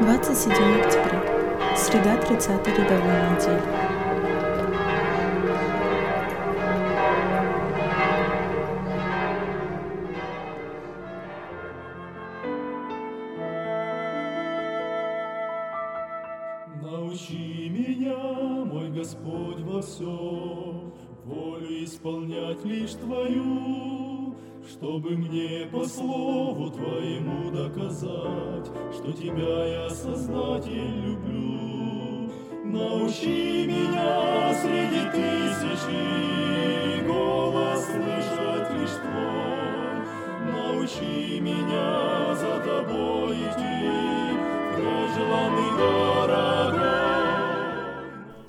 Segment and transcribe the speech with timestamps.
[0.00, 1.74] 27 октября.
[1.74, 3.62] Среда 30 рядовой недели.
[16.82, 18.18] Научи меня,
[18.66, 20.92] мой Господь, во всем,
[21.24, 24.25] волю исполнять лишь Твою,
[24.68, 32.30] чтобы мне по слову Твоему доказать, что Тебя я сознатель люблю.
[32.64, 36.02] Научи меня среди тысячи
[37.06, 39.96] голос слышать лишь Твой.
[40.52, 44.36] Научи меня за Тобой идти,
[44.74, 44.78] в
[45.14, 46.86] желанный дорогой.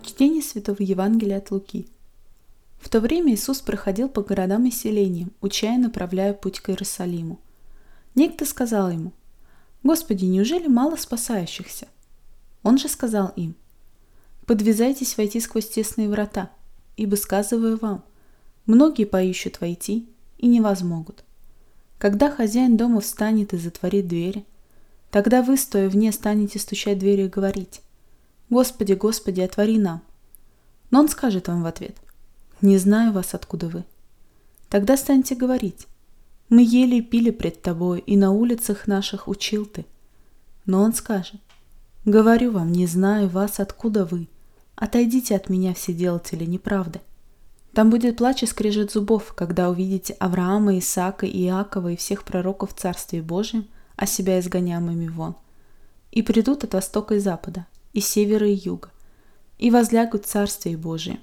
[0.04, 1.86] Чтение Святого Евангелия от Луки.
[2.88, 7.38] В то время Иисус проходил по городам и селениям, уча и направляя путь к Иерусалиму.
[8.16, 9.12] Некто сказал ему,
[9.84, 11.90] «Господи, неужели мало спасающихся?»
[12.64, 13.56] Он же сказал им,
[14.46, 16.50] «Подвязайтесь войти сквозь тесные врата,
[16.96, 18.06] ибо, сказываю вам,
[18.66, 21.26] многие поищут войти и не возмогут.
[21.98, 24.46] Когда хозяин дома встанет и затворит двери,
[25.12, 27.82] тогда вы, стоя вне, станете стучать двери и говорить,
[28.50, 30.02] «Господи, Господи, отвори нам!»
[30.90, 31.98] Но он скажет вам в ответ,
[32.62, 33.84] не знаю вас, откуда вы.
[34.70, 35.88] Тогда станьте говорить.
[36.50, 39.86] Мы ели и пили пред тобой, и на улицах наших учил ты.
[40.66, 41.42] Но он скажет,
[42.06, 44.28] говорю вам, не знаю вас, откуда вы.
[44.76, 47.02] Отойдите от меня, все делатели неправды.
[47.74, 52.80] Там будет плач и скрежет зубов, когда увидите Авраама, Исаака, Иакова и всех пророков в
[52.80, 55.36] Царстве Божьем, а себя изгоняемыми вон.
[56.12, 58.90] И придут от востока и запада, и севера и юга,
[59.60, 61.20] и возлягут Царствие Божие.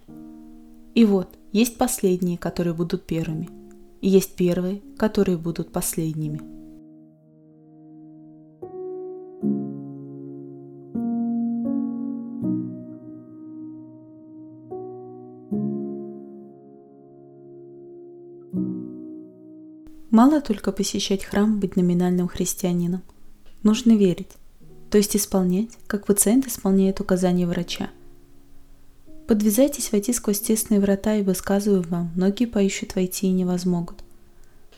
[0.95, 3.49] И вот, есть последние, которые будут первыми,
[4.01, 6.41] и есть первые, которые будут последними.
[20.11, 23.03] Мало только посещать храм, быть номинальным христианином.
[23.65, 24.31] Нужно верить,
[24.93, 27.91] то есть исполнять, как пациент исполняет указания врача–
[29.27, 33.97] Подвязайтесь войти сквозь тесные врата, ибо сказываю вам, многие поищут войти и не возмогут.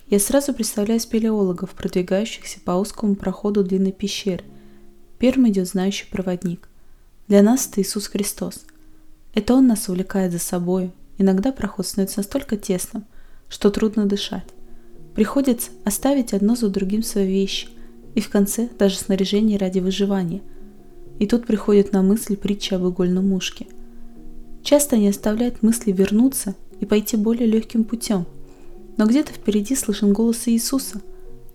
[0.09, 4.45] Я сразу представляю спелеологов, продвигающихся по узкому проходу длинной пещеры.
[5.19, 6.69] Первым идет знающий проводник.
[7.27, 8.65] Для нас это Иисус Христос.
[9.35, 10.93] Это Он нас увлекает за собой.
[11.19, 13.05] Иногда проход становится настолько тесным,
[13.49, 14.47] что трудно дышать.
[15.17, 17.69] Приходится оставить одно за другим свои вещи,
[18.15, 20.43] и в конце даже снаряжение ради выживания.
[21.19, 23.67] И тут приходит на мысль притча об игольном мушке–
[24.67, 28.27] Часто они оставляют мысли вернуться и пойти более легким путем.
[28.97, 31.01] Но где-то впереди слышен голос Иисуса,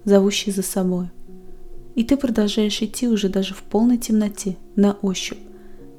[0.06, 1.10] зовущий за собой.
[1.96, 5.40] И ты продолжаешь идти уже даже в полной темноте, на ощупь,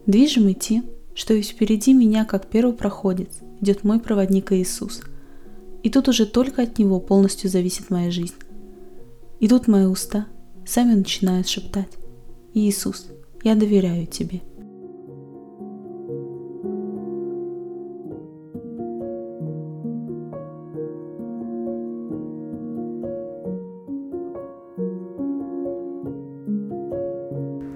[0.07, 3.29] движимый тем, что и впереди меня, как первопроходец,
[3.61, 5.03] идет мой проводник Иисус.
[5.83, 8.37] И тут уже только от Него полностью зависит моя жизнь.
[9.39, 10.29] И тут мои уста
[10.65, 11.91] сами начинают шептать
[12.55, 13.09] «Иисус,
[13.45, 14.41] я доверяю Тебе».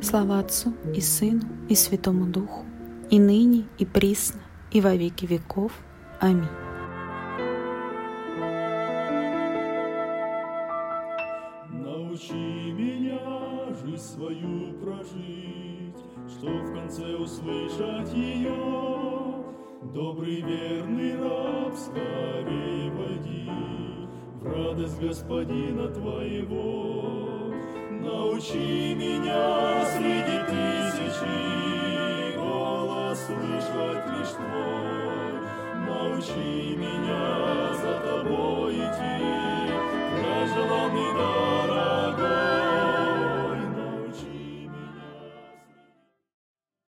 [0.08, 2.64] Слава Отцу и Сыну и Святому Духу,
[3.10, 4.40] и ныне, и присно,
[4.70, 5.72] и во веки веков.
[6.20, 6.46] Аминь.
[11.72, 13.18] Научи меня
[13.82, 18.54] жизнь свою прожить, что в конце услышать ее.
[19.92, 23.50] Добрый верный раб, скорее войди
[24.40, 27.45] в радость Господина Твоего.
[28.06, 30.85] Научи меня среди тысячи